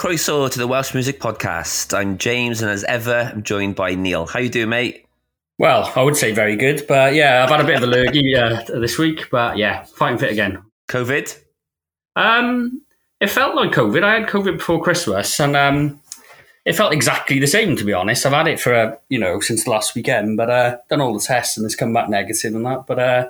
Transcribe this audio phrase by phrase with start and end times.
[0.00, 1.94] Croeso to the Welsh Music Podcast.
[1.94, 4.24] I'm James, and as ever, I'm joined by Neil.
[4.24, 5.04] How you doing, mate?
[5.58, 8.34] Well, I would say very good, but yeah, I've had a bit of a lurgy
[8.34, 10.62] uh, this week, but yeah, fighting fit again.
[10.88, 11.38] COVID?
[12.16, 12.80] Um,
[13.20, 14.02] it felt like COVID.
[14.02, 16.00] I had COVID before Christmas, and um,
[16.64, 17.76] it felt exactly the same.
[17.76, 20.78] To be honest, I've had it for uh, you know since last weekend, but uh,
[20.88, 22.86] done all the tests and it's come back negative and that.
[22.86, 23.28] But uh,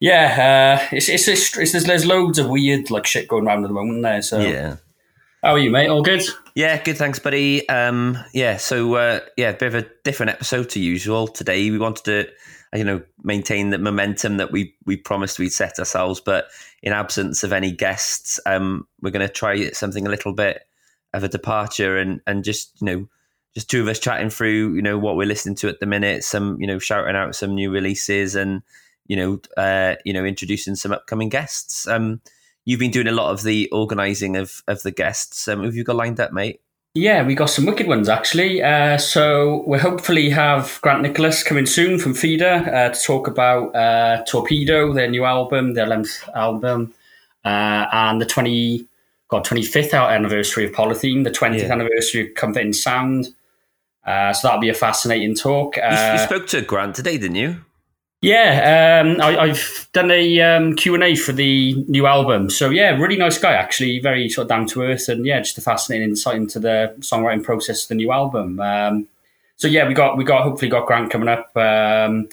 [0.00, 3.62] yeah, uh, it's, it's, it's, it's there's, there's loads of weird like shit going around
[3.62, 4.22] at the moment there.
[4.22, 4.78] So Yeah.
[5.42, 5.88] How are you, mate?
[5.88, 6.22] All good?
[6.54, 6.98] Yeah, good.
[6.98, 7.66] Thanks, buddy.
[7.68, 11.70] Um, yeah, so uh, yeah, a bit of a different episode to usual today.
[11.70, 16.20] We wanted to, you know, maintain the momentum that we we promised we'd set ourselves,
[16.20, 16.48] but
[16.82, 20.62] in absence of any guests, um, we're going to try something a little bit
[21.14, 23.08] of a departure and and just you know
[23.54, 26.22] just two of us chatting through you know what we're listening to at the minute,
[26.22, 28.62] some you know shouting out some new releases and
[29.06, 31.88] you know uh, you know introducing some upcoming guests.
[31.88, 32.20] Um,
[32.64, 35.48] you've been doing a lot of the organising of of the guests.
[35.48, 36.60] Um, have you got lined up, mate?
[36.94, 38.62] Yeah, we got some wicked ones actually.
[38.62, 43.74] Uh, so we'll hopefully have Grant Nicholas coming soon from Feeder uh, to talk about
[43.76, 46.92] uh, Torpedo, their new album, their length album,
[47.44, 48.86] uh, and the twenty
[49.28, 51.72] God twenty fifth anniversary of Polythene, the twentieth Yeah.
[51.72, 53.28] anniversary of Comfort in Sound.
[54.04, 55.76] Uh, so that'll be a fascinating talk.
[55.76, 57.58] You, you Uh, spoke to Grant today, didn't you?
[58.22, 62.50] Yeah, um, I, I've done a um, Q&A for the new album.
[62.50, 63.98] So, yeah, really nice guy, actually.
[63.98, 67.42] Very sort of down to earth and, yeah, just a fascinating insight into the songwriting
[67.42, 68.60] process of the new album.
[68.60, 69.08] Um,
[69.56, 71.56] so, yeah, we got, we got hopefully got Grant coming up.
[71.56, 72.28] Um,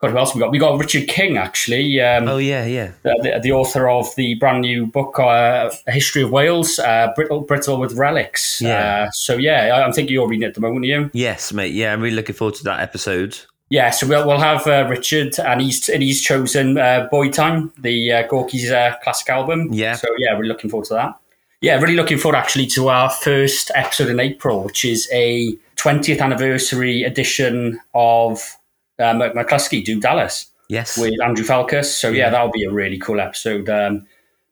[0.00, 0.50] God, who else we got?
[0.50, 2.00] We got Richard King, actually.
[2.00, 2.92] Um, Oh yeah, yeah.
[3.04, 7.42] the, the author of the brand new book, uh, A History of Wales, uh, Brittle,
[7.42, 8.60] Brittle with Relics.
[8.60, 9.04] Yeah.
[9.06, 11.10] Uh, so, yeah, I, I think you're reading it at the moment, are you?
[11.12, 11.74] Yes, mate.
[11.74, 13.38] Yeah, I'm really looking forward to that episode.
[13.70, 17.72] Yeah, so we'll, we'll have uh, Richard, and he's and he's chosen uh, Bwyd Time,
[17.78, 19.68] the uh, Gorky's uh, classic album.
[19.72, 19.94] Yeah.
[19.94, 21.16] So yeah, we're looking forward to that.
[21.60, 26.20] Yeah, really looking forward actually to our first episode in April, which is a 20th
[26.20, 28.56] anniversary edition of
[28.98, 30.96] uh, Mclusky Do Dallas Yes.
[30.98, 31.84] with Andrew Falkous.
[31.96, 32.30] So yeah, Yeah.
[32.30, 33.68] that'll be a really cool episode.
[33.68, 34.06] Um,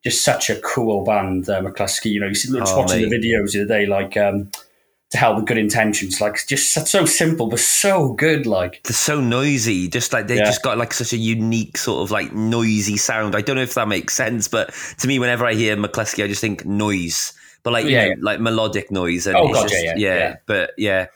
[0.05, 2.11] just such a cool band, uh, Mclusky.
[2.13, 3.11] You know, you see, just Oh, watching mate.
[3.11, 4.51] the videos the other day, like um,
[5.11, 8.47] to help with good intentions, like just so, simple but so good.
[8.47, 9.89] Like They're so noisy.
[9.89, 10.45] Just like they Yeah.
[10.45, 13.35] just got like such a unique sort of like noisy sound.
[13.35, 16.29] I don't know if that makes sense, but to me, whenever I hear Mclusky, I
[16.29, 17.33] just think noise,
[17.63, 18.15] but like you Yeah, know, yeah.
[18.21, 19.27] like melodic noise.
[19.27, 20.37] And Oh, it's God, just, yeah, yeah.
[20.45, 21.07] But yeah,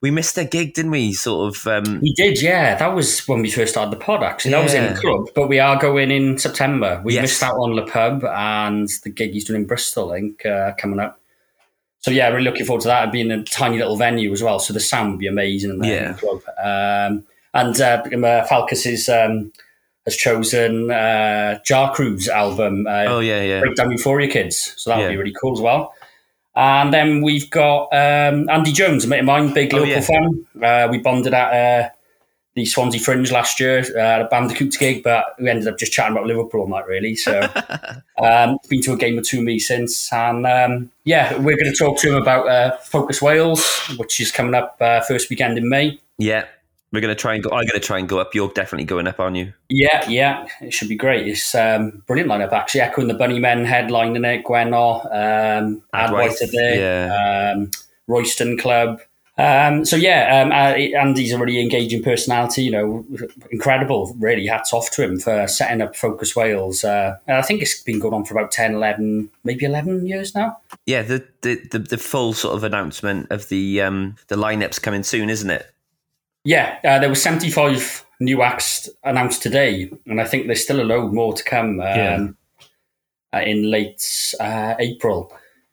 [0.00, 1.12] we missed a gig, didn't we?
[1.12, 1.66] Sort of.
[1.66, 2.74] Um, We did, yeah.
[2.76, 4.52] That was when we first started the pod, actually.
[4.52, 7.02] That was in the club, but we are going in September.
[7.04, 7.22] We Yes.
[7.22, 10.72] missed out on Le Pub and the gig he's doing in Bristol, I think, uh,
[10.78, 11.18] coming up.
[12.02, 13.02] So, yeah, really looking forward to that.
[13.02, 15.96] It'd a tiny little venue as well, so the sound would be amazing in there
[15.96, 16.12] in Yeah.
[16.14, 16.42] club.
[16.62, 17.24] Um,
[17.54, 19.52] and uh, uh, Falkous is, um,
[20.04, 23.60] has chosen uh, Jarcrew's album, uh, oh yeah, yeah.
[23.60, 24.74] Breakdown Euphoria Kids.
[24.76, 25.10] So that would Yeah.
[25.10, 25.94] be really cool as well.
[26.56, 30.00] And then we've got um, Andy Jones, a mate of mine, big Oh, local yeah.
[30.00, 30.46] fan.
[30.60, 31.88] Uh, we bonded at uh,
[32.54, 35.92] the Swansea Fringe last year uh, at a Bandicoot gig, but we ended up just
[35.92, 37.14] chatting about Liverpool on that, really.
[37.14, 37.40] So,
[38.22, 40.12] um, been to a game or two me since.
[40.12, 43.64] And um, yeah, we're going to talk to him about uh, Focus Wales,
[43.96, 46.00] which is coming up uh, first weekend in May.
[46.18, 46.46] yeah.
[46.92, 47.48] We're gonna try and go.
[47.48, 48.34] I'm gonna try and go up.
[48.34, 49.54] You're definitely going up, aren't you?
[49.70, 51.26] Yeah, yeah, it should be great.
[51.26, 52.82] It's um, brilliant lineup actually.
[52.82, 57.54] Echo and the Bunnymen headlining it, Gwenno, um, Ad Ad White White, are there, yeah.
[57.54, 57.70] um,
[58.08, 59.00] Royston Club.
[59.38, 62.64] Um, so yeah, um, uh, Andy's a really engaging personality.
[62.64, 63.06] You know,
[63.50, 64.14] incredible.
[64.18, 66.84] Really, hats off to him for setting up Focus Wales.
[66.84, 70.34] Uh, and I think it's been going on for about 10, 11, maybe eleven years
[70.34, 70.58] now.
[70.84, 71.02] Yeah.
[71.02, 75.30] The the the, the full sort of announcement of the um the lineups coming soon,
[75.30, 75.66] isn't it?
[76.44, 80.84] Yeah, uh, there were 75 new acts announced today, and I think there's still a
[80.84, 82.28] load more to come um, Yeah.
[83.32, 84.04] uh, in late
[84.40, 85.32] uh, April.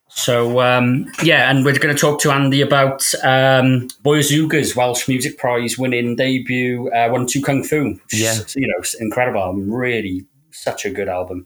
[0.09, 5.07] So, um, yeah, and we're going to talk to Andy about um, Boy Azooga's Welsh
[5.07, 7.99] Music Prize winning debut, uh, One Two Kung Fu.
[8.11, 8.31] Yeah.
[8.31, 9.71] is, you know, incredible album.
[9.71, 11.45] Really, such a good album.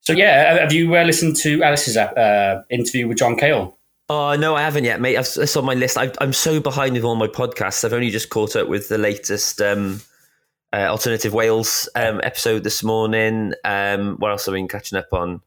[0.00, 3.76] So, yeah, have you uh, listened to Alice's uh, interview with John Cale?
[4.10, 5.18] Oh no, I haven't yet, mate.
[5.18, 5.98] I've, it's on my list.
[5.98, 7.84] I, I'm so behind with all my podcasts.
[7.84, 10.00] I've only just caught up with the latest um,
[10.72, 13.52] uh, Alternative Wales um, episode this morning.
[13.64, 15.42] Um, what else have I been catching up on?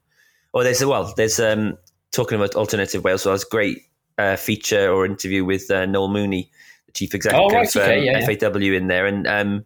[0.54, 1.78] Oh, there's well, there's um,
[2.12, 3.24] talking about Alternative Wales.
[3.24, 3.84] So a great
[4.18, 6.50] uh, feature or interview with uh, Noel Mooney,
[6.86, 8.50] the chief executive Oh, right, of okay, um, yeah, yeah.
[8.50, 9.66] FAW, in there, and um,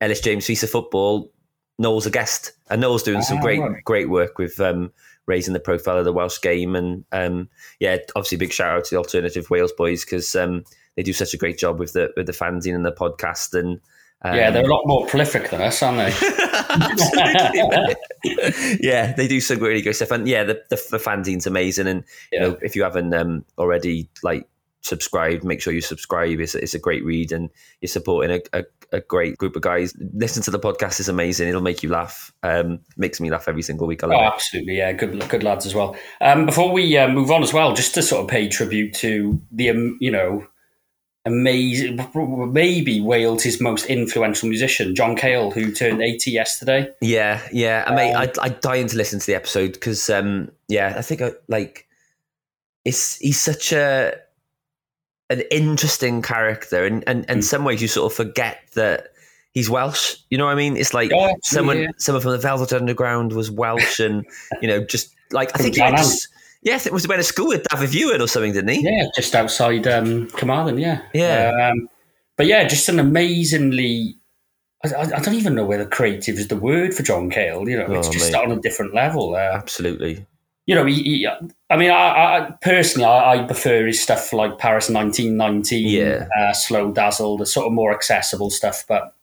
[0.00, 1.32] Elis James Feast of Football.
[1.80, 3.84] Noel's a guest, and Noel's doing some Ah, great right.
[3.84, 4.92] great work with um,
[5.26, 7.48] raising the profile of the Welsh game, and um,
[7.78, 10.64] yeah, obviously big shout out to the Alternative Wales boys because um,
[10.96, 13.80] they do such a great job with the with the fanzine and the podcast, and
[14.22, 16.12] Um, yeah, they're a lot more prolific than us, aren't they?
[18.80, 21.86] Yeah, they do some really good stuff, and yeah, the the, the fanzine's amazing.
[21.86, 24.48] And you know, if you haven't um, already like
[24.80, 26.40] subscribed, make sure you subscribe.
[26.40, 27.48] It's, it's a great read, and
[27.80, 28.64] you're supporting a, a,
[28.96, 29.94] a great group of guys.
[30.14, 31.48] Listen to the podcast; it's amazing.
[31.48, 32.32] It'll make you laugh.
[32.42, 34.02] Um, makes me laugh every single week.
[34.02, 34.32] I love Oh, it.
[34.34, 35.96] absolutely, yeah, good, good lads as well.
[36.20, 39.40] Um, before we uh, move on as well, just to sort of pay tribute to
[39.52, 40.44] the, um, you know,
[41.28, 42.00] amazing,
[42.52, 46.90] maybe Wales' most influential musician, John Cale, who turned eighty yesterday.
[47.00, 47.84] Yeah, yeah.
[47.86, 51.02] I mean, Um, I I dying to listen to the episode because, um, yeah, I
[51.02, 51.86] think I, like
[52.84, 54.14] it's he's such a
[55.30, 57.44] an interesting character, and and and Mm.
[57.44, 59.08] some ways you sort of forget that
[59.52, 60.16] he's Welsh.
[60.30, 60.76] You know what I mean?
[60.76, 61.88] It's like absolutely, someone yeah.
[61.98, 64.24] someone from the Velvet Underground was Welsh, and
[64.62, 66.12] you know, just like I think he went to, Glenelg.
[66.12, 66.37] s- yeah, I
[66.76, 68.82] think it was went to school with Dafydd Iwan or something, didn't he?
[68.82, 71.00] Yeah, just outside um, Carmarthen, yeah.
[71.14, 71.70] Yeah.
[71.72, 71.88] Um,
[72.36, 74.16] but yeah, just an amazingly.
[74.84, 77.68] I, I don't even know whether creative is the word for John Cale.
[77.68, 78.38] You know, it's Oh, just mate.
[78.38, 79.34] on a different level.
[79.34, 80.24] Uh, Absolutely.
[80.66, 81.26] you know, he, he,
[81.70, 86.28] I mean, I, I personally, I, I prefer his stuff like Paris 1919, Yeah.
[86.38, 88.84] uh, Slow Dazzle, the sort of more accessible stuff.
[88.86, 89.14] But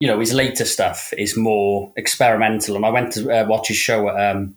[0.00, 2.76] you know, his later stuff is more experimental.
[2.76, 4.54] And I went to uh, watch his show at um,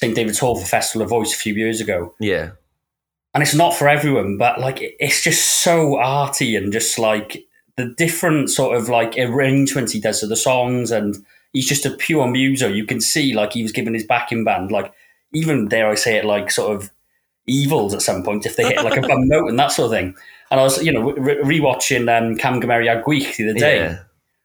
[0.00, 2.50] St David's Hall for Festival of Voice a few years ago, Yeah.
[3.34, 7.44] and it's not for everyone, but like it's just so arty and just like
[7.76, 11.16] the different sort of like arrangements he does of the songs, and
[11.52, 12.68] he's just a pure muso.
[12.68, 14.92] You can see like he was given his backing band, like
[15.32, 16.90] even dare I say it, like sort of
[17.46, 19.98] evils at some point if they hit like a bum note and that sort of
[19.98, 20.14] thing.
[20.50, 23.98] And I was, you know, re- rewatching um, Camgymeriad Gwych the other day, Yeah.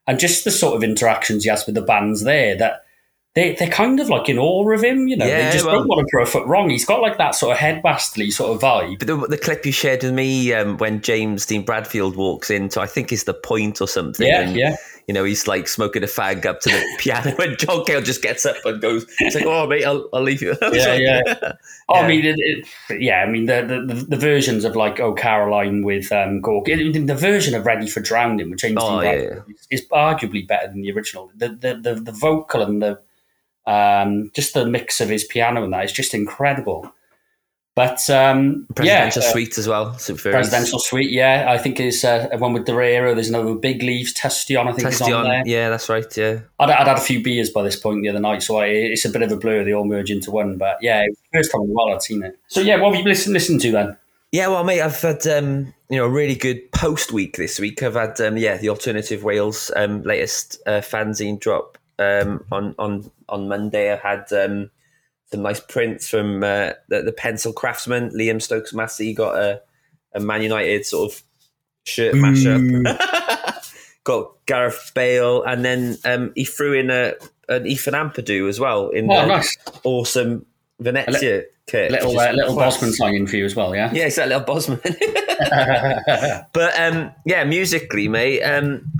[0.07, 2.85] and just the sort of interactions he has with the bands there that
[3.35, 5.25] they, they're kind of like in awe of him, you know.
[5.25, 6.69] Yeah, they just well- don't want to put a foot wrong.
[6.69, 8.99] He's got like that sort of headmasterly sort of vibe.
[8.99, 12.79] But the, the clip you shared with me um, when James Dean Bradfield walks into,
[12.79, 14.27] I think is the point or something.
[14.27, 14.75] Yeah, and, yeah.
[15.07, 18.21] You know, he's like smoking a fag up to the piano, and John Cale just
[18.21, 21.21] gets up and goes, "It's like, oh mate, I'll, I'll leave you." Yeah, yeah.
[21.89, 22.01] Oh, Yeah.
[22.01, 25.83] I mean, it, it, yeah, I mean the, the the versions of like "Oh Caroline"
[25.83, 29.81] with um, Gork, the version of "Ready for Drowning" with James Oh, Dean yeah, is,
[29.81, 31.31] is arguably better than the original.
[31.35, 33.01] The the the, the vocal and the
[33.65, 36.93] um, just the mix of his piano and that is just incredible.
[37.75, 39.91] But um, yeah, Presidential uh, suite as well.
[39.93, 41.09] Presidential suite.
[41.09, 43.15] Yeah, I think is uh, one with Derrero.
[43.15, 44.13] There's another Big Leaves.
[44.13, 45.41] Testion, I think is on there.
[45.43, 46.05] Yeah, that's right.
[46.15, 48.67] Yeah, I'd, I'd had a few beers by this point the other night, so I,
[48.67, 49.63] it's a bit of a blur.
[49.63, 50.57] They all merge into one.
[50.59, 52.37] But yeah, it was the first time in a while I'd seen it.
[52.47, 53.97] So yeah, what have you listened listened to then?
[54.31, 54.49] yeah.
[54.49, 57.81] Well, mate, I've had um, you know a really good post week this week.
[57.81, 63.09] I've had um, yeah the Alternative Wales um, latest uh, fanzine drop um, on on
[63.29, 63.91] on Monday.
[63.91, 64.69] I had um,
[65.31, 68.09] some nice prints from uh, the, the Pencil Craftsman.
[68.11, 69.61] Liam Stokes Massey got a,
[70.13, 71.23] a Man United sort of
[71.85, 73.69] shirt mashup.
[74.03, 77.13] got Gareth Bale, and then um, he threw in a
[77.49, 79.57] an Ethan Ampadu as well in Oh, the nice.
[79.83, 80.45] awesome
[80.79, 81.91] Venezia kit.
[81.91, 82.75] Little uh, little class.
[82.75, 83.91] Bosman signing for you as well, yeah.
[83.93, 84.79] Yeah, it's that little Bosman.
[86.53, 88.91] but um, yeah, musically, mate, um,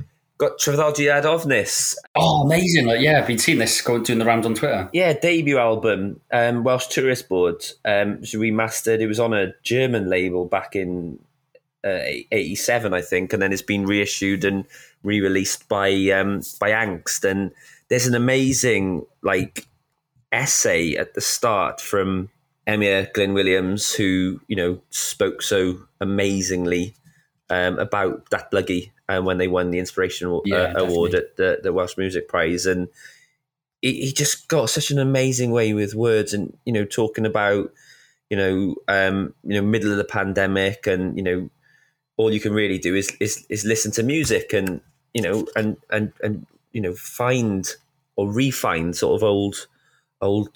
[0.43, 1.95] got Traddodiad Ofnus.
[2.15, 2.85] oh, amazing!
[2.85, 4.89] Like, yeah, I've been seeing this going doing the rounds on Twitter.
[4.91, 7.65] Yeah, debut album, um, Welsh Tourist Board.
[7.85, 8.99] Um, it was remastered.
[8.99, 11.19] It was on a German label back in
[11.85, 11.99] uh,
[12.31, 14.65] '87, I think, and then it's been reissued and
[15.03, 17.23] re-released by um, by Ankst.
[17.23, 17.51] And
[17.87, 19.65] there's an amazing like
[20.31, 22.29] essay at the start from
[22.67, 26.95] Emyr Glyn Williams, who you know spoke so amazingly
[27.49, 31.73] um, about Datblygu um, when they won the Inspiration Yeah, uh, Award at the, the
[31.73, 32.87] Welsh Music Prize, and
[33.81, 37.71] he, he just got such an amazing way with words, and you know, talking about
[38.29, 41.49] you know, um, you know, middle of the pandemic, and you know,
[42.17, 44.81] all you can really do is is, is listen to music, and
[45.13, 47.75] you know, and and and you know, find
[48.15, 49.67] or refine sort of old
[50.21, 50.49] old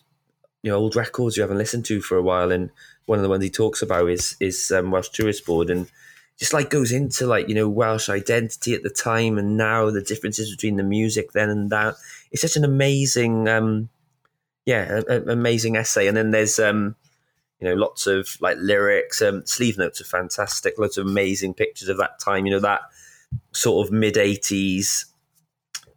[0.64, 2.52] you know old records you haven't listened to for a while.
[2.52, 2.72] And
[3.06, 5.70] one of the ones he talks about is is um, Welsh Tourist Board.
[5.70, 5.90] And
[6.38, 10.02] just like goes into like you know Welsh identity at the time and now the
[10.02, 11.96] differences between the music then and that.
[12.32, 13.90] It's such an amazing um
[14.66, 16.08] yeah a, a- amazing essay.
[16.08, 16.96] And then there's um
[17.60, 19.22] you know lots of like lyrics.
[19.22, 20.76] Um sleeve notes are fantastic.
[20.78, 22.82] Lots of amazing pictures of that time you know that
[23.52, 25.06] sort of mid 80s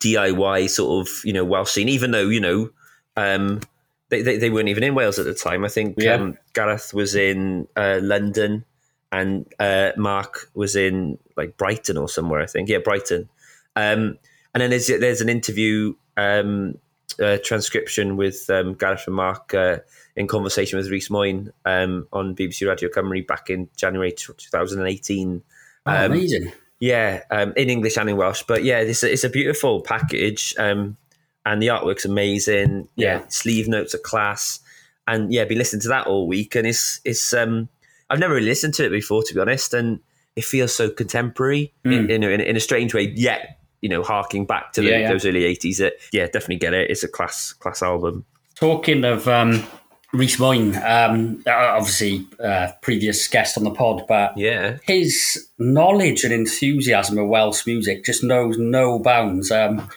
[0.01, 2.71] DIY sort of you know Welsh scene even though you know
[3.17, 3.61] um
[4.09, 5.65] they, they, they weren't even in Wales at the time.
[5.65, 6.15] I think Yeah.
[6.15, 8.65] um, Gareth was in uh, London
[9.13, 12.41] and uh, Mark was in like Brighton or somewhere.
[12.41, 13.29] I think yeah, Brighton.
[13.77, 14.19] Um,
[14.55, 16.79] and then there's there's an interview um,
[17.21, 19.79] uh, transcription with um, Gareth and Mark uh,
[20.17, 25.43] in conversation with Rhys Mwyn um, on BBC Radio Cymru back in January 2018.
[25.87, 26.53] Oh, Um, amazing.
[26.79, 28.43] Yeah, um, in English and in Welsh.
[28.47, 30.97] But yeah, it's a, it's a beautiful package, um,
[31.45, 32.89] and the artwork's amazing.
[32.97, 33.25] Yeah, Yeah.
[33.29, 34.61] sleeve notes are class,
[35.07, 37.69] and yeah, be listening to that all week, and it's it's um,
[38.11, 40.01] I've never really listened to it before, to be honest, and
[40.37, 43.13] it feels so contemporary in, in, in, in a strange way.
[43.17, 45.09] Yet, you know, harking back to the, Yeah, yeah.
[45.13, 45.81] those early eighties.
[45.81, 46.91] It yeah, definitely get it.
[46.91, 48.25] It's a class class album.
[48.57, 49.65] Talking of um,
[50.13, 56.25] Rhys Mwyn, um, uh, obviously uh, previous guest on the pod, but Yeah, his knowledge
[56.25, 59.51] and enthusiasm of Welsh music just knows no bounds.
[59.51, 59.89] Um,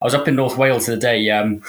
[0.00, 1.30] I was up in North Wales the other day.
[1.30, 1.62] Um,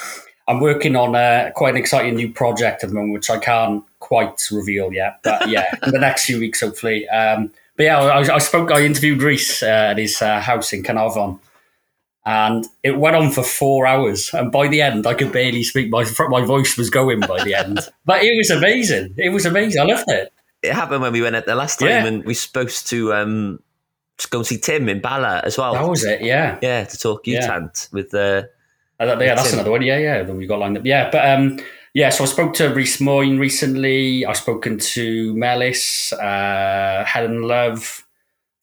[0.48, 3.84] I'm working on uh, quite an exciting new project at the moment, which I can't
[4.04, 5.20] quite reveal yet.
[5.24, 7.08] But yeah, in the next few weeks, hopefully.
[7.10, 8.72] Um, but yeah, I, I spoke.
[8.72, 11.40] I interviewed Rhys uh, at his uh, house in Carnarvon,
[12.26, 14.34] and it went on for four hours.
[14.34, 15.90] And by the end, I could barely speak.
[15.90, 19.16] My my voice was going by the end, but it was amazing.
[19.18, 19.82] It was amazing.
[19.82, 20.32] I loved it.
[20.62, 22.06] it happened when we went at the last time, Yeah.
[22.06, 23.60] and we were supposed to um,
[24.18, 25.74] just go and see Tim in Bala as well.
[25.74, 26.22] That was it.
[26.22, 26.60] Yeah.
[26.62, 27.42] yeah, to talk Yeah.
[27.42, 28.50] Utant with the.
[29.00, 29.60] Uh, that- yeah, that's Tim.
[29.60, 29.82] another one.
[29.82, 30.86] Yeah, yeah, that we got lined up.
[30.86, 31.60] Yeah, but um,
[31.94, 32.10] yeah.
[32.10, 34.26] So I spoke to Rhys Mwyn recently.
[34.26, 38.06] I've spoken to Melis, uh, Helen Love.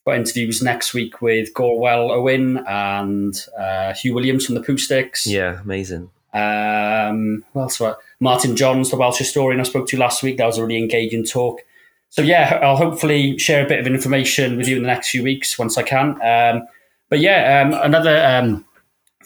[0.06, 5.26] Got interviews next week with Gorwel Owen and uh, Hugh Williams from the Pooh Sticks.
[5.26, 6.10] Yeah, amazing.
[6.32, 7.80] Um, who else?
[7.80, 7.98] What?
[8.18, 10.38] Martin Johnes, the Welsh historian I spoke to last week.
[10.38, 11.60] That was a really engaging talk.
[12.10, 15.22] So yeah, I'll hopefully share a bit of information with you in the next few
[15.22, 16.20] weeks once I can.
[16.22, 16.66] Um,
[17.08, 18.64] but yeah, um, another um,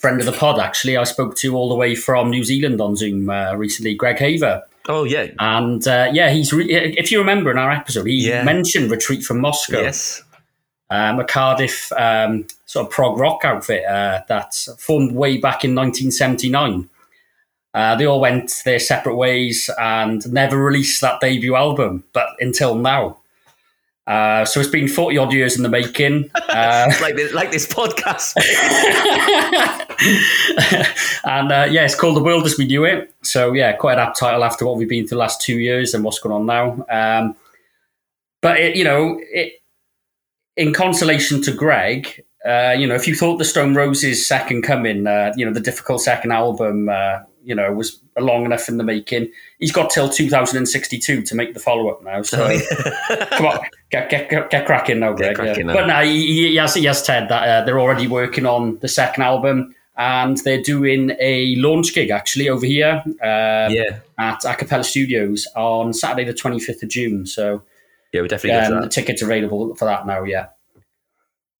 [0.05, 2.95] friend of the pod actually I spoke to all the way from New Zealand on
[2.95, 7.51] Zoom uh, recently, Greg Haver, Oh yeah, and uh, yeah, he's re- if you remember
[7.51, 8.45] in our episode, he Yeah.
[8.45, 10.23] mentioned Retreat from Moscow yes,
[10.91, 15.75] um, a Cardiff um, sort of prog rock outfit uh, that formed way back in
[15.75, 16.91] 1979.
[17.73, 22.75] Uh, they all went their separate ways and never released that debut album, but until
[22.75, 23.17] now.
[24.07, 26.31] Uh, so it's been 40 odd years in the making.
[26.55, 28.37] Uh, like this, like this podcast.
[31.25, 33.13] and uh, yeah, it's called The World as We Knew It.
[33.23, 35.95] So yeah, quite an apt title after what we've been through the last two years
[35.95, 36.87] and what's going on now.
[36.89, 37.35] Um,
[38.41, 39.55] but it, you know, it,
[40.57, 45.07] in consolation to Greg, uh, you know, if you thought the Stone Roses' second coming,
[45.07, 48.85] uh, you know, the difficult second album, uh, you know, was long enough in the
[48.85, 52.23] making, he's got till 2062 to make the follow up now.
[52.23, 52.39] So
[53.31, 53.61] come on,
[53.91, 55.37] get get get, get cracking now, Greg.
[55.37, 55.73] cracking yeah.
[55.73, 55.81] now.
[55.81, 58.89] But no, he, he has he has Ted that uh, they're already working on the
[58.89, 59.75] second album.
[59.97, 65.93] And they're doing a launch gig actually over here um, yeah, at Acapela Studios on
[65.93, 67.27] Saturday, the 25th of June.
[67.27, 67.63] So
[68.13, 70.25] yeah, we definitely um, the tickets available for that now.
[70.25, 70.47] Yeah.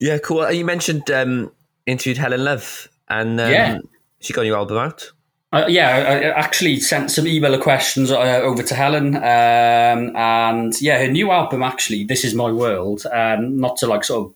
[0.01, 0.41] Yeah, cool.
[0.41, 1.53] Uh, You mentioned um,
[1.87, 3.79] interviewed Helen Love, and um, Yeah.
[4.21, 5.11] she got a new album out.
[5.55, 10.99] Uh, yeah, I, actually sent some email questions uh, over to Helen, um, and yeah,
[10.99, 14.35] her new album actually, "This Is My World," um, not to like sort of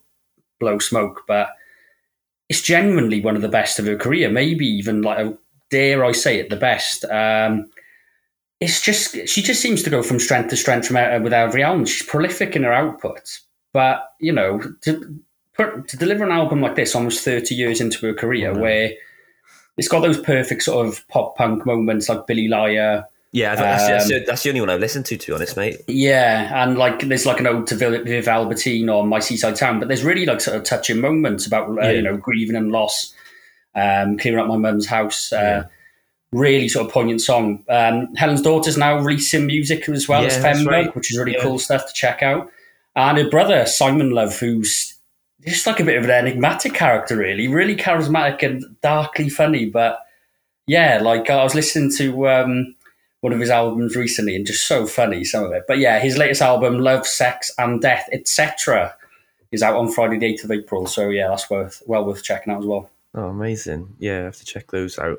[0.60, 1.48] blow smoke, but
[2.48, 4.30] it's genuinely one of the best of her career.
[4.30, 5.36] Maybe even like,
[5.70, 7.04] dare I say it, the best.
[7.06, 7.68] Um,
[8.60, 11.64] it's just she just seems to go from strength to strength from uh, with every
[11.64, 11.84] album.
[11.84, 13.40] She's prolific in her output,
[13.72, 15.18] but you know, to
[15.56, 18.60] put, to deliver an album like this almost thirty years into her career, Mhm.
[18.60, 18.92] where
[19.78, 23.04] it's got those perfect sort of pop punk moments like Billy Liar.
[23.32, 25.26] Yeah, I think that's, that's, Um, the, that's the only one I've listened to, to
[25.26, 25.80] be honest, mate.
[25.86, 29.78] Yeah, and like there's like an ode to Viv, Viv Albertine or My Seaside Town,
[29.78, 31.90] but there's really like sort of touching moments about uh, Yeah.
[31.90, 33.14] you know grieving and loss,
[33.74, 35.32] um, clearing up my mum's house.
[35.32, 35.64] Uh, Yeah.
[36.30, 37.64] Really sort of poignant song.
[37.70, 40.94] Um, Helen's daughter's now releasing music as well Yeah, as that's Femba, right.
[40.94, 42.50] which is really cool stuff to check out.
[42.94, 44.94] And her brother Simon Love, who's
[45.46, 49.66] just like a bit of an enigmatic character, really, really charismatic and darkly funny.
[49.66, 50.00] But
[50.66, 52.74] yeah, like I was listening to um,
[53.20, 55.64] one of his albums recently and just so funny some of it.
[55.66, 58.94] But yeah, his latest album, Love, Sex and Death, etc.,
[59.50, 60.86] is out on Friday the eighth of April.
[60.86, 62.90] So yeah, that's worth well worth checking out as well.
[63.14, 63.96] Oh, amazing.
[63.98, 65.18] Yeah, I have to check those out.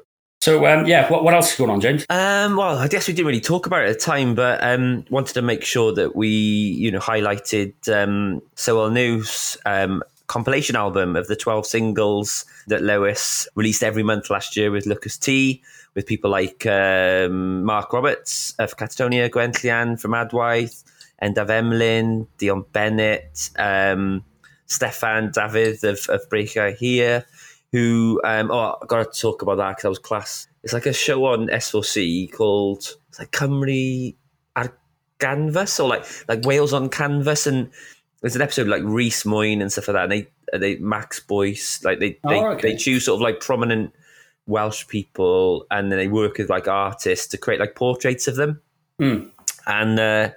[0.50, 2.08] So um, yeah, what, what else is going on, James?
[2.10, 5.06] Um, well, I guess we didn't really talk about it at the time, but um,
[5.12, 10.76] wanted to make sure that we, you know, highlighted um, So Well News um, compilation
[10.76, 15.62] album of the 12 singles that Lewis released every month last year with Lucas T,
[15.94, 20.84] with people like um, Mark Roberts of Catatonia, Gwenllian from Adwaith,
[21.22, 24.26] Endaf Emlyn, Dion Bennett, um,
[24.66, 27.24] Stefan David of, of Breichiau Hir,
[27.72, 30.48] who, um, oh, I got to talk about that because that was class.
[30.64, 34.16] It's like a show on S4C called it's like Cymru
[34.56, 34.74] ar
[35.20, 37.70] Canvas or like like Wales on Canvas, and
[38.22, 41.84] there's an episode like Rhys Mwyn and stuff like that, and they they Max Boyce
[41.84, 42.72] like they they, Oh, okay.
[42.72, 43.94] they choose sort of like prominent
[44.48, 48.62] Welsh people, and then they work with like artists to create like portraits of them.
[49.00, 49.28] Hmm.
[49.68, 50.32] And uh,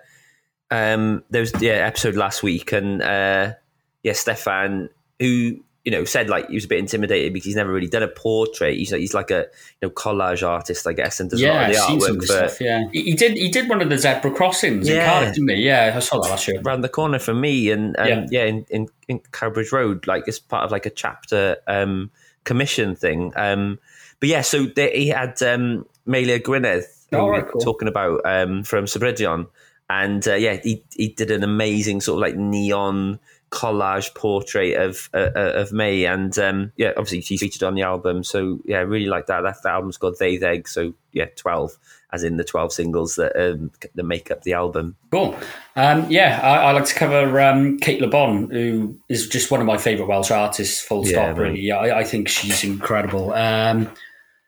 [0.71, 3.55] um, there was yeah episode last week, and uh,
[4.03, 7.73] yeah Stefan who you know said like he was a bit intimidated because he's never
[7.73, 8.77] really done a portrait.
[8.77, 9.47] He's like, he's like a
[9.81, 12.21] you know collage artist, I guess, and does yeah, a lot of the some artwork
[12.21, 12.61] for stuff.
[12.61, 13.33] Yeah, he, he did.
[13.37, 15.11] He did one of the zebra crossings in Yeah.
[15.11, 15.63] Cardiff, didn't he?
[15.67, 16.61] Yeah, I saw that last year.
[16.65, 20.39] around the corner from me, and, and yeah, in, in in Cowbridge Road, like it's
[20.39, 22.11] part of like a chapter um,
[22.45, 23.33] commission thing.
[23.37, 23.79] Um,
[24.21, 27.61] but yeah, so they, he had um, Melia Gwynedd who Oh, right, cool.
[27.61, 29.49] talking about um, from Sabridion,
[29.91, 33.19] and uh, yeah, he he did an amazing sort of like neon
[33.53, 37.83] collage portrait of uh, uh, of May, and um, yeah, obviously she's featured on the
[37.83, 38.25] album.
[38.25, 39.43] So yeah, I really like that.
[39.43, 40.67] That the album's called Deuddeg.
[40.67, 41.77] So yeah, twelve,
[42.13, 44.97] as in the twelve singles that um, that make up the album.
[45.11, 45.37] Cool.
[45.77, 49.61] Um, yeah, I, I like to cover um, Cate Le Bon, who is just one
[49.61, 50.81] of my favourite Welsh artists.
[50.81, 51.39] Full Yeah, stop.
[51.39, 53.35] really, yeah, I, I think she's incredible.
[53.35, 53.91] Um,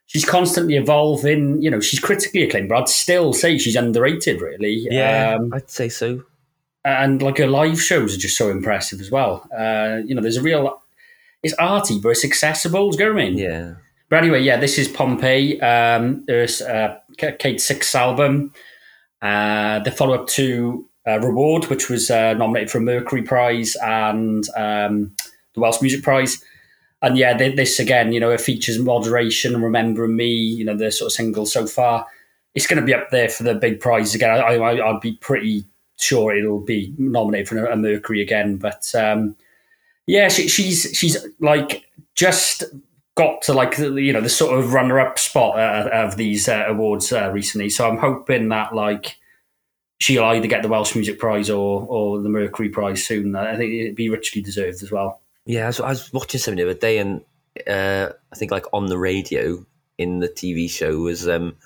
[0.06, 1.60] she's constantly evolving.
[1.60, 4.40] You know, she's critically acclaimed, but I'd still say she's underrated.
[4.40, 4.88] Really.
[4.98, 6.24] Um, I'd say so.
[6.84, 9.48] And like her live shows are just so impressive as well.
[9.56, 10.82] Uh, you know, there's a real.
[11.42, 12.90] It's arty, but it's accessible.
[12.90, 13.38] Do you know what I mean?
[13.38, 13.74] Yeah.
[14.10, 15.60] But anyway, yeah, this is Pompeii.
[15.60, 18.52] Um, there's uh, Cate's sixth album,
[19.22, 23.76] uh, the follow up to uh, Reward, which was uh, nominated for a Mercury Prize
[23.82, 25.14] and um,
[25.54, 26.42] the Welsh Music Prize.
[27.02, 30.90] And yeah, th- this again, you know, it features Moderation Remembering Me, you know, the
[30.90, 32.06] sort of singles so far.
[32.54, 34.30] It's going to be up there for the big prize again.
[34.30, 35.66] I, I, I'd be pretty
[35.98, 38.56] sure it'll be nominated for a Mercury again.
[38.56, 39.36] But um,
[40.06, 42.64] yeah, she, she's she's like just
[43.16, 46.64] got to like you know the sort of runner up spot uh, of these uh,
[46.68, 47.70] awards uh, recently.
[47.70, 49.18] So I'm hoping that like
[49.98, 53.36] she'll either get the Welsh Music Prize or or the Mercury Prize soon.
[53.36, 55.20] I think it'd be richly deserved as well.
[55.46, 57.20] Yeah, I was, I was watching something the other day, and
[57.66, 59.64] uh, I think like on the radio
[59.98, 61.56] in the TV show was um,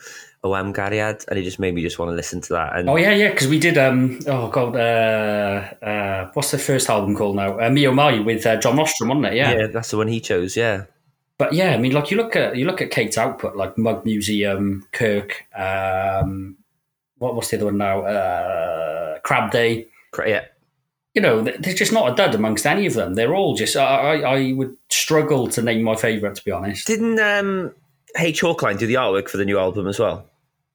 [0.55, 2.77] OM Gariad, and it just made me just want to listen to that.
[2.77, 3.79] And Oh yeah, yeah, because we did.
[3.79, 7.59] Um, oh god, uh, uh, what's the first album called now?
[7.59, 9.35] Uh, Mio Mai with uh, John Nostrom, wasn't it?
[9.35, 9.53] yeah.
[9.53, 9.67] Yeah.
[9.69, 10.57] that's the one he chose.
[10.57, 10.85] Yeah,
[11.39, 14.05] But yeah, I mean, like you look at you look at Cate's output, like Mug
[14.05, 15.33] Museum, Cyrk.
[15.57, 16.57] Um,
[17.19, 18.03] what what's the other one now?
[18.03, 19.89] Uh, Crab Day.
[20.27, 20.47] Yeah,
[21.15, 23.15] you know, there's just not a dud amongst any of them.
[23.15, 23.77] They're all just.
[23.77, 26.87] I, I, I would struggle to name my favourite, to be honest.
[26.87, 27.75] didn't um,
[28.17, 30.25] H Hawkline do the artwork for the new album as well?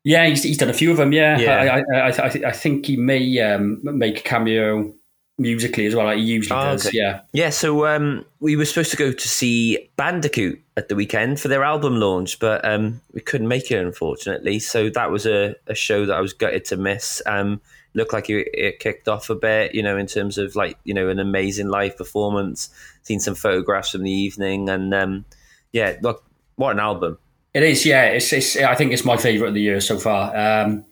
[0.03, 1.13] Yeah, he's, he's done a few of them.
[1.13, 1.81] Yeah, Yeah.
[1.93, 4.93] I, I, I, I, I think he may um, make a cameo
[5.37, 6.05] musically as well.
[6.05, 6.87] Like he usually Oh, does.
[6.87, 6.97] okay.
[6.97, 7.21] Yeah.
[7.31, 11.47] Yeah, so um, we were supposed to go to see Bandicoot at the weekend for
[11.47, 14.59] their album launch, but um, we couldn't make it, unfortunately.
[14.59, 17.21] So that was a, a show that I was gutted to miss.
[17.25, 17.61] Um,
[17.93, 20.93] looked like it, it kicked off a bit, you know, in terms of like, you
[20.93, 22.69] know, an amazing live performance.
[23.03, 25.25] Seen some photographs from the evening, and um,
[25.71, 26.23] yeah, look,
[26.55, 27.17] what an album!
[27.53, 28.05] It is, yeah.
[28.05, 28.57] It's, it's.
[28.57, 30.35] I think it's my favourite of the year so far.
[30.35, 30.85] Um,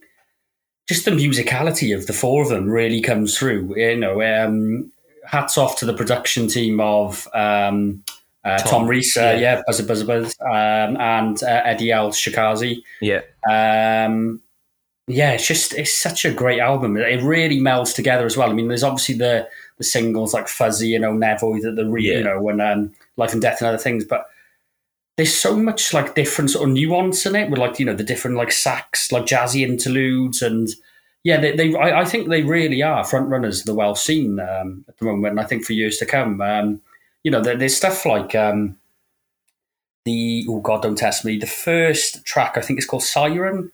[0.88, 3.76] just the musicality of the four of them really comes through.
[3.78, 4.91] You know, um,
[5.26, 8.04] hats off to the production team of um,
[8.43, 9.39] uh, Tom, Tom, Rees, uh, yeah.
[9.39, 12.12] yeah, Buzzard Buzzard Buzzard, um, and uh, Eddie L.
[12.12, 12.82] Shikazi.
[13.02, 14.41] Yeah, Um,
[15.08, 16.95] yeah, it's just it's such a great album.
[16.97, 18.50] It really melds together as well.
[18.50, 19.47] I mean, there's obviously the
[19.78, 22.17] the singles like Fuzzy, you know, Nevo, the, the re, Yeah.
[22.19, 24.26] you know, and um, Life and Death and other things, but
[25.21, 28.03] there's so much like different sort of nuance in it with like you know the
[28.03, 30.67] different like sax, like jazzy interludes, and
[31.23, 34.39] yeah, they, they I, I think they really are front runners of the Welsh scene
[34.39, 36.41] um, at the moment, and I think for years to come.
[36.41, 36.81] Um,
[37.23, 38.77] you know, there, there's stuff like um,
[40.05, 41.38] the oh god, don't test me.
[41.38, 43.71] The first track I think is called Siren,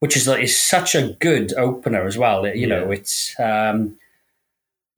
[0.00, 2.46] which is like is such a good opener as well.
[2.46, 2.98] You know, Yeah.
[2.98, 3.96] it's um,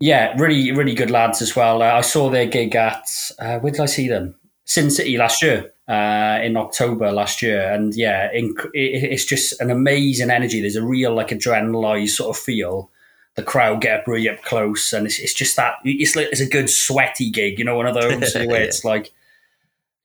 [0.00, 1.82] yeah, really really good lads as well.
[1.82, 3.06] Uh, I saw their gig at
[3.38, 4.34] uh, where did I see them?
[4.64, 5.70] Sin City last year.
[5.86, 10.62] Uh, in October last year, and yeah, inc- it's just an amazing energy.
[10.62, 12.90] There's a real like adrenalized sort of feel.
[13.34, 16.40] The crowd get up really up close, and it's, it's just that it's like it's
[16.40, 19.12] a good sweaty gig, you know, one of those where it's like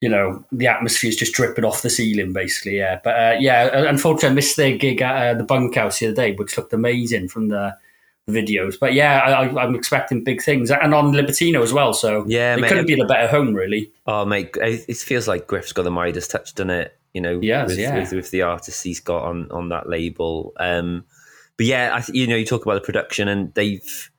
[0.00, 2.78] you know, the atmosphere is just dripping off the ceiling, basically.
[2.78, 6.16] Yeah, but uh, yeah, unfortunately, I missed their gig at uh, the bunkhouse the other
[6.16, 7.76] day, which looked amazing from the
[8.30, 8.78] videos.
[8.78, 11.92] But yeah, I, I'm expecting big things, and on Libertino as well.
[11.92, 12.68] So Yeah, it mate.
[12.68, 13.92] couldn't be a better home, really.
[14.06, 16.96] Oh mate, it feels like Griff's got the Midas touch, doesn't it?
[17.14, 17.98] You know, has, with, yeah.
[17.98, 20.52] with, with the artists he's got on on that label.
[20.58, 21.04] Um,
[21.56, 24.10] but yeah, I you know, you talk about the production, and they've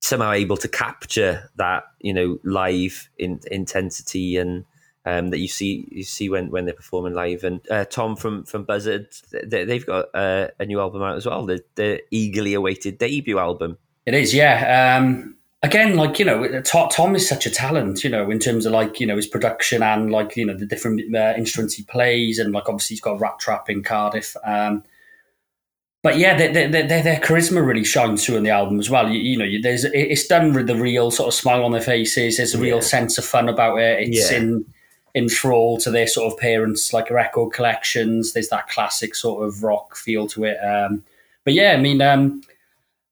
[0.00, 4.64] somehow able to capture that you know live in, intensity and
[5.04, 7.44] um, that you see you see when, when they're performing live.
[7.44, 9.08] And uh, Tom from from Buzzard,
[9.44, 11.44] they, they've got uh, a new album out as well.
[11.46, 13.78] The, the eagerly awaited debut album.
[14.06, 14.98] It is, yeah.
[15.00, 18.72] Um, again, like you know, Tom, is such a talent, you know, in terms of
[18.72, 22.38] like you know his production and like you know the different uh, instruments he plays,
[22.38, 24.36] and like obviously he's got Rat Trap in Cardiff.
[24.44, 24.84] Um,
[26.02, 29.08] but yeah, their charisma really shines through in the album as well.
[29.08, 32.38] You, you know, there's it's done with the real sort of smile on their faces.
[32.38, 32.82] There's a real Yeah.
[32.82, 34.08] sense of fun about it.
[34.08, 34.38] It's Yeah.
[34.38, 34.64] in
[35.14, 38.32] in thrall to their sort of parents, like record collections.
[38.32, 40.56] There's that classic sort of rock feel to it.
[40.58, 41.04] Um,
[41.44, 42.42] but yeah, I mean, um,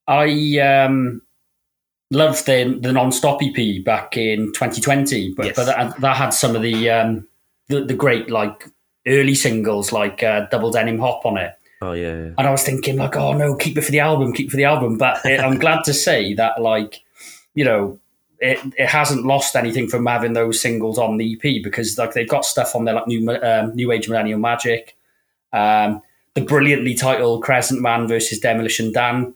[0.06, 1.22] I um,
[2.10, 5.56] loved the the non-stop EP back in 2020, but Yes.
[5.56, 7.28] but that, that had some of the um,
[7.68, 8.66] the, the great like
[9.06, 11.54] early singles like uh, Double Denim Hop on it.
[11.82, 12.30] Oh yeah, yeah.
[12.36, 14.56] And I was thinking, like, oh no, keep it for the album, keep it for
[14.58, 14.98] the album.
[14.98, 17.00] But it, I'm glad to say that, like,
[17.54, 17.98] you know,
[18.40, 22.28] it, it hasn't lost anything from having those singles on the EP because, like, they've
[22.28, 24.96] got stuff on there like New um, New Age Millennial Magic,
[25.52, 26.02] um,
[26.34, 29.34] the brilliantly titled Crescent Man versus Demolition Dan,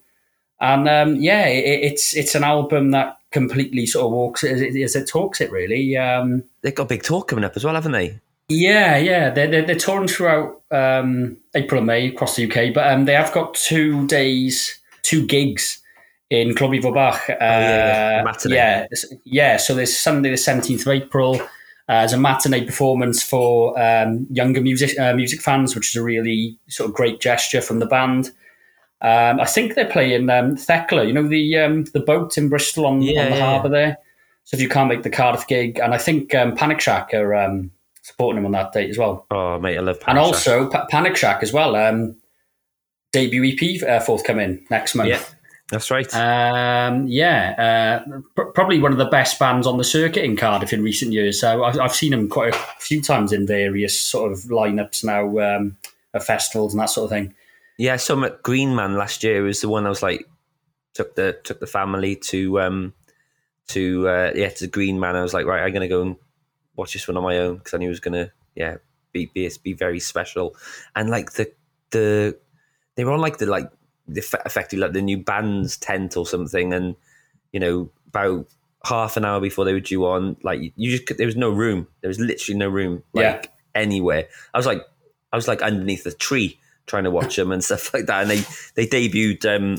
[0.61, 4.75] and um, yeah, it, it's it's an album that completely sort of walks as it,
[4.81, 5.97] as it talks it really.
[5.97, 8.19] Um, They've got a big tour coming up as well, haven't they?
[8.49, 12.90] yeah, yeah, they're, they're, they're touring throughout um, April and May across the UK, but
[12.90, 15.81] um, they have got two days, two gigs
[16.30, 17.22] in Club Bach.
[17.28, 18.54] Uh, yeah, matinee.
[18.56, 18.87] yeah,
[19.24, 19.56] yeah.
[19.56, 21.40] So there's Sunday the 17th of April.
[21.87, 26.02] Uh, there's a matinee performance for um, younger music uh, music fans, which is a
[26.02, 28.30] really sort of great gesture from the band.
[29.02, 32.87] Um, I think they're playing um, Thekla, you know the um, the boat in Bristol
[32.87, 33.98] on, Yeah, on the yeah, harbour there.
[34.44, 37.34] So if you can't make the Cardiff gig, and I think um, Panic Shack are
[37.34, 37.70] um,
[38.02, 39.96] supporting them on that date as well, Oh mate, I love.
[39.96, 40.46] and Panic Shack.
[40.46, 41.76] And also Pa- Panic Shack as well.
[41.76, 42.16] Um,
[43.12, 45.08] debut EP uh, forthcoming next month.
[45.70, 46.12] That's right.
[46.14, 50.72] Um, yeah, uh, pr- probably one of the best bands on the circuit in Cardiff
[50.72, 51.40] in recent years.
[51.40, 55.38] So I've, I've seen them quite a few times in various sort of lineups now
[55.38, 55.77] um,
[56.12, 57.35] at festivals and that sort of thing.
[57.79, 60.29] Yeah, so at Green Man last year was the one I was like
[60.92, 62.94] took the took the family to um
[63.68, 65.16] to uh yeah to Green Man.
[65.16, 66.16] I was like right, I'm gonna go and
[66.77, 68.77] watch this one on my own because I knew it was gonna yeah
[69.12, 70.55] be be be very special
[70.94, 71.50] and like the
[71.90, 72.38] the
[72.94, 73.70] they were on like the like
[74.09, 76.95] effectively like the new band's tent or something and
[77.53, 78.47] you know about
[78.85, 81.88] half an hour before they were due on like you just there was no room
[82.03, 83.43] there was literally no room like Yeah.
[83.75, 84.83] anywhere I was like
[85.33, 88.23] I was like underneath a tree trying to watch them and stuff like that.
[88.23, 89.45] And they they debuted.
[89.57, 89.79] Um,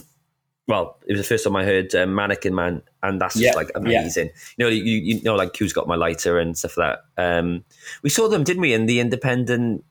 [0.67, 3.53] well, it was the first time I heard um, Mannequin Man, and that's just Yeah,
[3.53, 3.79] like yeah.
[3.99, 4.31] amazing.
[4.57, 7.23] You know, you, you know, like who's got my lighter and stuff like that.
[7.39, 7.63] Um,
[8.01, 9.85] we saw them, didn't we, in the independent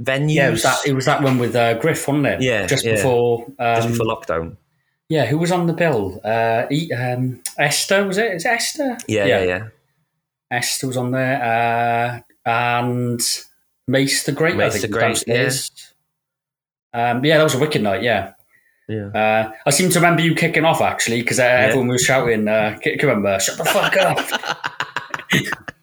[0.00, 0.34] venues?
[0.34, 0.78] Yeah, it was that.
[0.86, 2.42] It was that one with uh, Griff, wasn't it?
[2.42, 2.96] Yeah, just yeah.
[2.96, 3.46] before.
[3.58, 4.56] Um, just before lockdown.
[5.08, 6.20] yeah, who was on the bill?
[6.24, 8.34] Uh, um, Esther was it?
[8.34, 8.98] Is it Esther?
[9.06, 9.68] Yeah, yeah, yeah.
[10.50, 13.20] Esther was on there, uh, and
[13.88, 14.54] Mace the Great.
[14.54, 15.70] I Mace think, the Great, downstairs.
[16.92, 18.02] Um, yeah, that was a wicked night.
[18.02, 18.34] Yeah.
[18.88, 19.06] Yeah.
[19.08, 22.78] Uh, I seem to remember you kicking off actually because uh, everyone was shouting, uh,
[22.82, 23.40] "Can you remember?
[23.40, 24.18] Shut the fuck up!"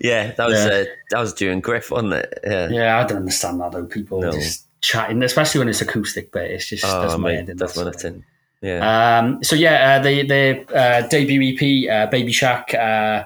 [0.00, 0.70] Yeah, that was Yeah.
[0.70, 2.38] Uh, that was during Griff, wasn't it?
[2.44, 2.68] Yeah.
[2.70, 3.84] yeah, I don't understand that though.
[3.84, 4.32] People No.
[4.32, 7.56] just chatting, especially when it's acoustic, but it's just Oh, does my mate, head in.
[7.56, 8.24] that's my nothing.
[8.60, 9.18] Yeah.
[9.18, 13.24] Um, so yeah, uh, the the uh, debut EP, uh, Baby Shack, uh,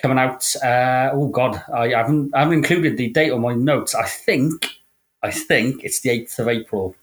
[0.00, 0.54] coming out.
[0.62, 3.94] Uh, oh God, I haven't I haven't included the date on my notes.
[3.94, 4.66] I think
[5.22, 6.94] I think it's the eighth of April.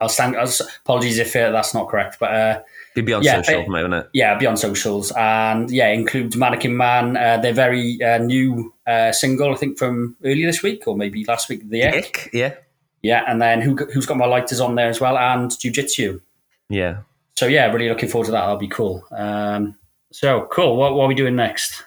[0.00, 0.36] I'll stand.
[0.36, 0.50] I'll,
[0.84, 2.62] apologies if uh, that's not correct, but uh,
[2.94, 4.08] Be beyond yeah, social, but- mate, it?
[4.14, 7.16] yeah, be on socials and yeah, includes Mannequin Man.
[7.16, 11.24] Uh, their very uh, new uh, single, I think from earlier this week or maybe
[11.26, 11.68] last week.
[11.68, 11.94] The Ick.
[11.96, 12.54] Ick, yeah.
[13.02, 16.20] Yeah, and then who who's got my lighters on there as well, and Jiu Jitsu.
[16.68, 16.98] Yeah.
[17.36, 18.40] So yeah, really looking forward to that.
[18.40, 19.06] That'll be cool.
[19.10, 19.76] Um,
[20.12, 20.76] so cool.
[20.76, 21.82] What, what are we doing next?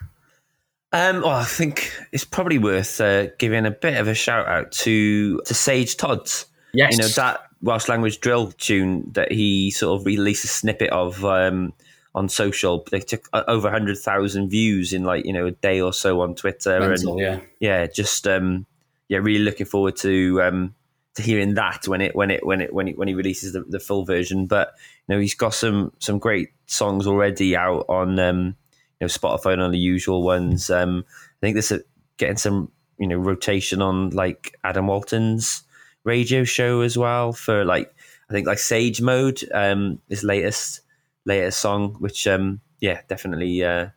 [0.91, 4.71] Um, well, I think it's probably worth uh, giving a bit of a shout out
[4.84, 6.45] to to Sage Todz.
[6.73, 10.89] Yes, You know that Welsh language drill tune that he sort of released a snippet
[10.89, 11.73] of um,
[12.13, 12.86] on social.
[12.91, 16.21] They took uh, over hundred thousand views in like you know a day or so
[16.21, 17.39] on Twitter, Mental, and yeah.
[17.60, 18.65] yeah, just um,
[19.08, 20.76] yeah, really looking forward to um,
[21.15, 23.62] to hearing that when it when it when it when it when he releases the,
[23.62, 24.45] the full version.
[24.45, 24.73] But
[25.08, 28.58] you know, he's got some some great songs already out on um,
[28.99, 30.69] you know Spotify and on the usual ones.
[30.69, 31.82] Um, I think this is
[32.17, 35.63] getting some you know rotation on like Adam Walton's
[36.04, 37.94] radio show as well for like
[38.30, 40.82] I think like Sage Mode, um, his latest
[41.26, 43.88] latest song, which um, yeah, definitely uh,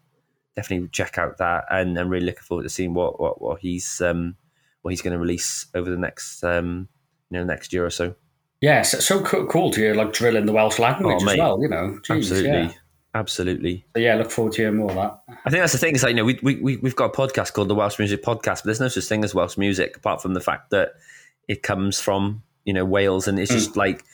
[0.54, 4.00] definitely check out that, and I'm really looking forward to seeing what what, what he's
[4.00, 4.36] um,
[4.82, 6.88] what he's going to release over the next um,
[7.30, 8.14] you know next year or so.
[8.60, 11.36] Yeah, so, so co- cool to hear like drill in the Welsh language Oh, as
[11.38, 11.62] well.
[11.62, 12.72] You know, Jeez, absolutely, Yeah.
[13.14, 13.84] absolutely.
[13.94, 15.20] So yeah, look forward to hearing more of that.
[15.44, 15.94] I think that's the thing.
[15.94, 18.56] Is like you know we we- we've got a podcast called the Welsh Music Podcast,
[18.58, 20.92] but there's no such thing as Welsh music apart from the fact that
[21.48, 24.04] it comes from you know Wales, and it's just like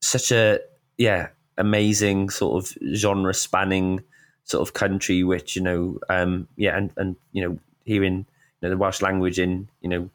[0.00, 0.60] such a
[0.98, 4.02] yeah amazing sort of genre spanning
[4.44, 8.26] sort of country, which you know um yeah and and you know hearing you
[8.62, 10.10] know the Welsh language in you know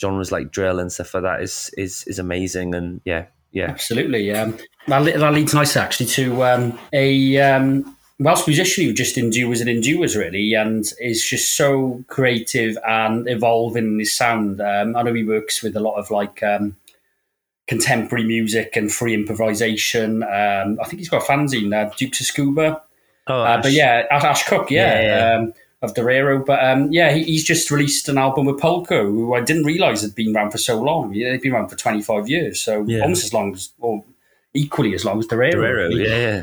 [0.00, 4.32] genres like drill and stuff like that is is is amazing, and yeah yeah, absolutely.
[4.32, 4.56] Um,
[4.88, 9.68] that, that leads nicely actually to um, a um, Welsh musician who just endures and
[9.68, 14.60] endures really, and is just so creative and evolving in his sound.
[14.60, 16.76] Um, I know he works with a lot of like um,
[17.66, 20.22] contemporary music and free improvisation.
[20.22, 22.82] Um, I think he's got a fanzine, uh, Dukes of Scuba.
[23.28, 25.36] oh, Uh, but yeah, Ash, Cook, yeah, Yeah, yeah.
[25.38, 26.44] Um, of Derrero.
[26.46, 30.02] But um, yeah, he, he's just released an album with Pulco, who I didn't realise
[30.02, 31.12] had been around for so long.
[31.12, 33.00] Yeah, they've been around for 25 years, so Yeah.
[33.00, 34.04] almost as long as, or
[34.54, 35.56] equally as long as Derrero.
[35.74, 36.04] Really.
[36.08, 36.42] yeah,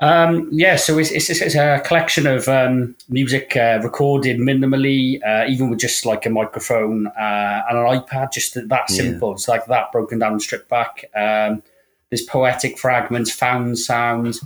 [0.00, 5.48] Um, yeah, so it's, it's, it's a collection of um, music uh, recorded minimally, uh,
[5.48, 8.84] even with just like a microphone uh, and an iPad, just that Yeah.
[8.86, 9.32] simple.
[9.32, 11.04] It's like that broken down and stripped back.
[11.16, 11.62] Um,
[12.10, 14.44] there's poetic fragments, found sounds,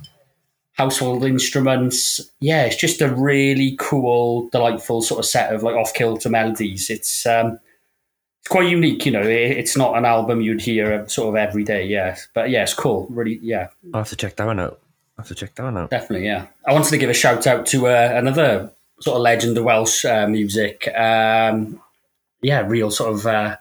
[0.73, 2.19] household instruments.
[2.41, 6.89] Yeah, it's just a really cool, delightful sort of set of like off kilter melodies.
[6.89, 7.59] It's um,
[8.41, 9.21] it's quite unique, you know.
[9.23, 12.17] It, it's not an album you'd hear sort of every day, yeah.
[12.35, 13.07] But yeah, it's cool.
[13.11, 14.81] Really, yeah, I'll have to check that one out.
[15.19, 15.91] I'll have to check that one out.
[15.91, 16.47] Definitely, yeah.
[16.67, 20.05] I wanted to give a shout out to uh, another sort of legend of Welsh
[20.05, 20.89] uh, music.
[20.95, 21.81] Um,
[22.41, 23.57] yeah, real sort of uh,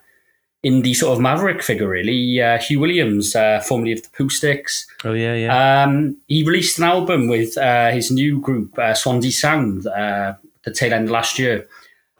[0.66, 2.42] indie sort of maverick figure, really.
[2.42, 4.88] Uh, Hugh Williams, uh, formerly of the Pooh Sticks.
[5.04, 5.84] Oh yeah, yeah.
[5.84, 10.72] Um, he released an album with uh, his new group, uh, Swansea Sound, uh, the
[10.72, 11.68] tail end of last year.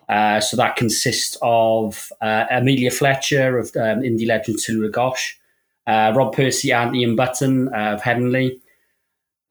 [0.10, 5.40] Uh, so that consists of uh, Amelia Fletcher of um, indie legend Talulah Gosh,
[5.88, 8.60] uh, Rob Pursey and Ian Button uh, of Heavenly.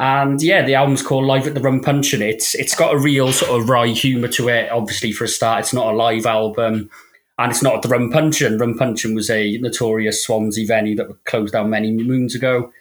[0.00, 2.22] And yeah, the album's called Live at the Rum Puncheon.
[2.22, 4.72] It's it's got a real sort of wry humour to it.
[4.72, 6.88] Obviously, for a start, it's not a live album,
[7.38, 8.56] and it's not at the Rum Puncheon.
[8.56, 12.72] Rum Puncheon was a notorious Swansea venue that closed down many moons ago.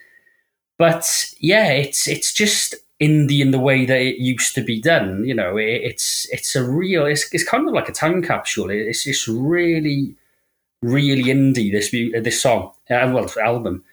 [0.78, 5.26] But yeah, it's it's just indie in the way that it used to be done.
[5.26, 7.06] You know, it, it's it's a real.
[7.06, 8.70] It's, it's kind of like a time capsule.
[8.70, 10.16] It's just really,
[10.82, 11.70] really indie.
[11.70, 13.84] This this song, uh, well, album.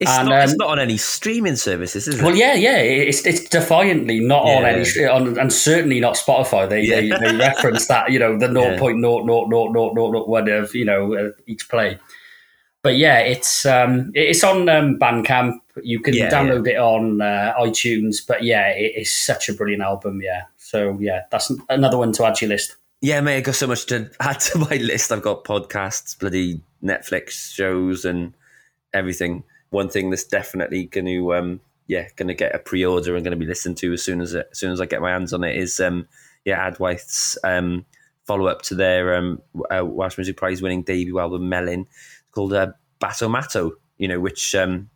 [0.00, 0.42] It's and, not.
[0.42, 2.22] it's um, not on any streaming services, is it?
[2.22, 2.78] Well, yeah, yeah.
[2.78, 6.68] It's it's defiantly not on any, on, and certainly not Spotify.
[6.68, 7.18] They they, Yeah.
[7.18, 8.76] they reference that you know the Yeah.
[8.78, 11.98] 0.0000001 of you know uh, each play.
[12.82, 15.58] But yeah, it's um it's on um, Bandcamp.
[15.82, 18.16] You can Yeah, download it on uh, iTunes.
[18.26, 20.20] But yeah, it is such a brilliant album.
[20.22, 20.42] Yeah.
[20.58, 22.76] So yeah, that's another one to add to your list.
[23.00, 25.12] Yeah, mate, I've got so much to add to my list.
[25.12, 28.34] I've got podcasts, bloody Netflix shows, and
[28.92, 29.44] everything.
[29.74, 33.38] One thing that's definitely going to, um, yeah, going to get a pre-order and going
[33.38, 35.42] to be listened to as soon as as soon as I get my hands on
[35.42, 36.06] it is, um,
[36.44, 37.84] yeah, Adwaith's um,
[38.24, 41.86] follow-up to their um, uh, Welsh Music Prize winning debut album Melin,
[42.30, 43.72] called uh, Bato Mato.
[43.98, 44.90] You know, which um,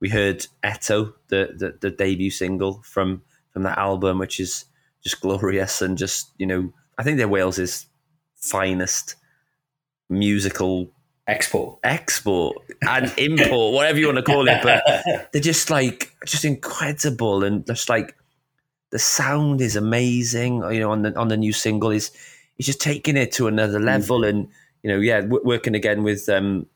[0.00, 4.64] we heard Eto, the, the the debut single from from that album, which is
[5.02, 7.86] just glorious and just you know I think they're Wales's
[8.34, 9.16] finest
[10.08, 10.90] musical
[11.26, 11.78] Export.
[11.82, 12.56] export
[12.86, 14.60] and import, whatever you want to call it.
[14.62, 14.84] But
[15.32, 18.14] they're just like just incredible and just like
[18.90, 20.62] the sound is amazing.
[20.70, 22.10] You know, on the on the new single is
[22.56, 24.48] he's just taking it to another level and
[24.82, 26.66] you know yeah w- working again with um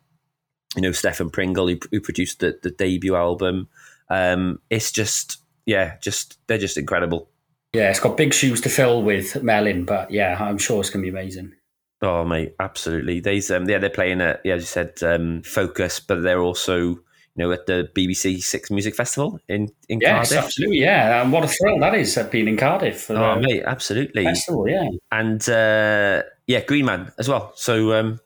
[0.77, 3.69] you know Stefan Pringle who, who produced the, the debut album.
[4.09, 7.29] Um, it's just yeah, just they're just incredible.
[7.75, 11.05] Yeah, it's got big shoes to fill with Melin, but yeah, I'm sure it's going
[11.05, 11.53] to be amazing.
[12.01, 13.21] Oh mate, absolutely.
[13.21, 16.79] They's um, yeah, they're playing at yeah, as you said, um, Focus, but they're also
[16.79, 17.01] you
[17.37, 20.45] know at the BBC Six Music Festival in in Yes, Cardiff.
[20.47, 20.79] absolutely.
[20.81, 23.63] Yeah, and what a thrill that is uh, being in Cardiff for Oh the mate,
[23.67, 24.25] absolutely.
[24.25, 24.69] festival.
[24.69, 27.53] Yeah, And uh, yeah, Green Man as well.
[27.57, 28.21] So um,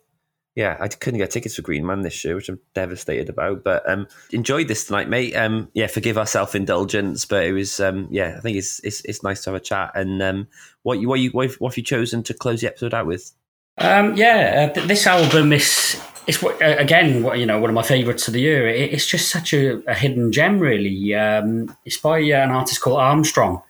[0.54, 3.64] yeah, I couldn't get tickets for Green Man this year, which I'm devastated about.
[3.64, 5.34] But um, enjoyed this tonight, mate.
[5.34, 9.00] Um, yeah, forgive our self indulgence, but it was um, yeah, I think it's it's
[9.06, 9.92] it's nice to have a chat.
[9.94, 10.46] And um,
[10.82, 13.32] what you what you what have you chosen to close the episode out with?
[13.78, 14.68] Um, yeah.
[14.70, 18.34] Uh, th- this album is it's uh, again, you know, one of my favourites of
[18.34, 18.68] the year.
[18.68, 21.14] It, it's just such a, a hidden gem, really.
[21.14, 23.62] Um, it's by uh, an artist called Armstrong.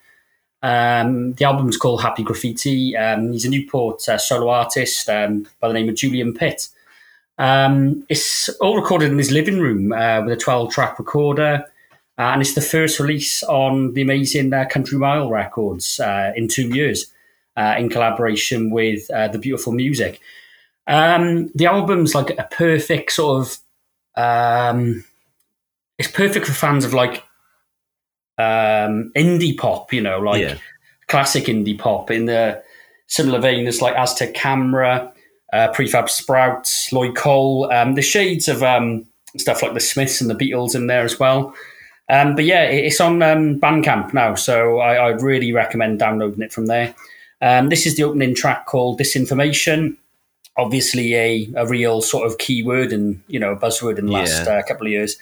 [0.62, 2.96] Um, the album's called Happy Graffiti.
[2.96, 6.68] Um, he's a Newport uh, solo artist um, by the name of Julian Pitt.
[7.38, 11.64] Um, it's all recorded in his living room uh, with a 12 track recorder.
[12.18, 15.98] Uh, and it's the first release on the amazing Country Mile Records
[16.36, 17.06] in two years,
[17.56, 20.20] uh, in collaboration with uh, the beautiful music.
[20.86, 23.58] Um, the album's like a perfect sort of.
[24.22, 25.04] Um,
[25.98, 27.22] it's perfect for fans of like
[28.38, 30.56] um, indie pop, you know, like Yeah.
[31.08, 32.62] classic indie pop in the
[33.06, 35.12] similar vein as like Aztec Camera,
[35.52, 40.30] uh, Prefab Sprouts, Lloyd Cole, um, the shades of um, stuff like the Smiths and
[40.30, 41.54] the Beatles in there as well.
[42.08, 46.52] Um, but yeah, it's on um, Bandcamp now, so I, I'd really recommend downloading it
[46.52, 46.94] from there.
[47.42, 49.96] Um, this is the opening track called Disinformation.
[50.56, 54.54] obviously a, a real sort of keyword and you know buzzword in the last yeah.
[54.54, 55.18] uh, couple of years.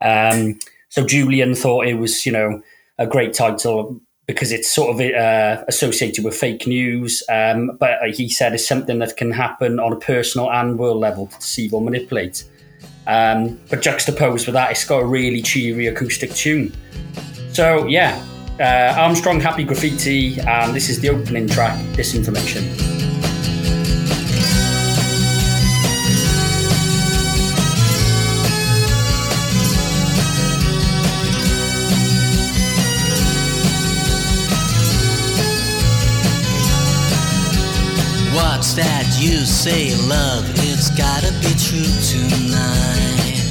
[0.00, 0.58] Um,
[0.90, 2.62] so Julian thought it was you know
[2.98, 7.22] a great title because it's sort of uh, associated with fake news.
[7.28, 11.26] Um, but he said it's something that can happen on a personal and world level
[11.26, 12.44] to deceive or manipulate.
[13.06, 16.74] Um, but juxtaposed with that, it's got a really cheery acoustic tune.
[17.52, 18.22] So yeah,
[18.60, 22.62] uh, Armstrong Happy Graffiti, and this is the opening track, Disinformation.
[38.34, 43.43] What's that you say love, it's gotta be true tonight.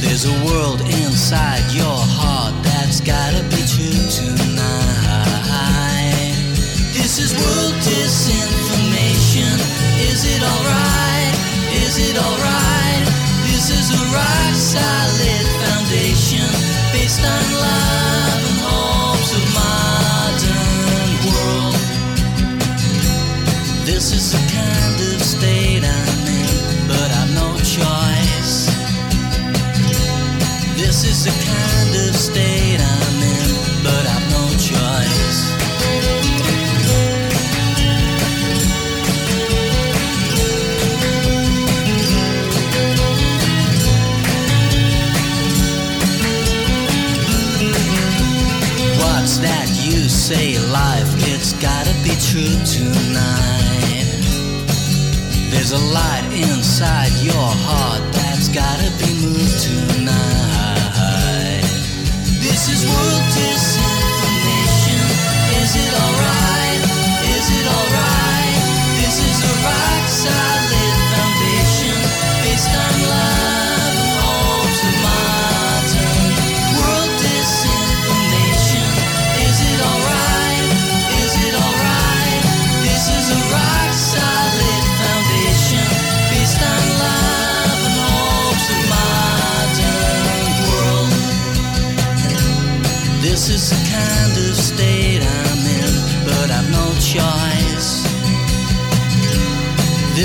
[0.00, 5.18] There's a world inside your heart that's gotta be true tonight.
[6.94, 9.58] This is world disinformation.
[9.98, 11.34] Is it alright?
[11.82, 13.06] Is it alright?
[13.50, 16.46] This is a rock solid foundation
[16.94, 21.74] based on love and hopes of modern world.
[23.84, 24.57] This is the
[31.08, 33.50] is the kind of state I'm in,
[33.82, 35.40] but I've no choice.
[49.00, 51.08] What's that you say, life?
[51.32, 53.88] It's gotta be true tonight.
[55.50, 60.67] There's a light inside your heart that's gotta be moved tonight.
[62.58, 62.84] This is
[65.76, 66.82] it alright?
[67.22, 68.58] Is it alright?
[68.98, 70.57] This is a rock solid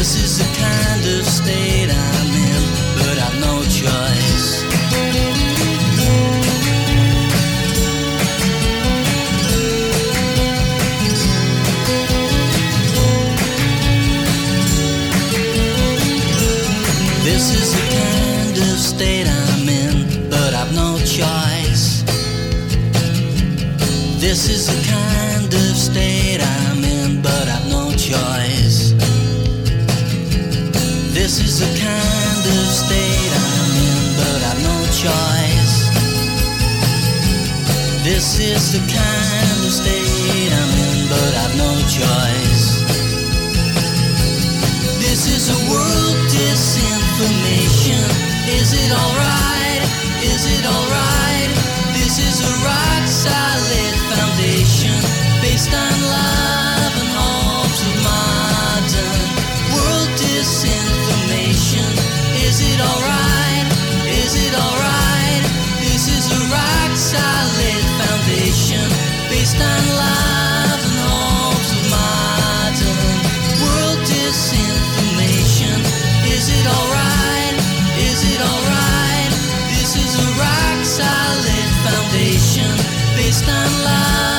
[0.03, 2.63] This is the kind of state I'm in,
[2.97, 4.61] but I've no choice.
[17.23, 22.03] This is the kind of state I'm in, but I've no choice.
[24.19, 24.82] This is
[38.63, 42.79] This is the kind of state I'm in, but I've no choice.
[45.03, 48.07] This is a world disinformation.
[48.47, 49.83] Is it alright?
[50.23, 51.51] Is it alright?
[51.91, 54.95] This is a rock solid foundation
[55.41, 56.02] based on
[83.41, 83.73] alright?
[83.83, 84.32] This